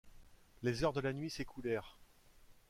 Les 0.63 0.83
heures 0.83 0.93
de 0.93 0.99
la 0.99 1.13
nuit 1.13 1.29
s’écoulèrent. 1.29 1.99